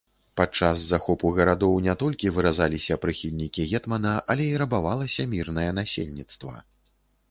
Падчас 0.39 0.79
захопу 0.91 1.31
гарадоў 1.39 1.75
не 1.89 1.95
толькі 2.05 2.33
выразаліся 2.39 2.99
прыхільнікі 3.05 3.69
гетмана, 3.75 4.17
але 4.35 4.51
і 4.55 4.59
рабавалася 4.67 5.31
мірнае 5.39 5.71
насельніцтва. 5.83 6.55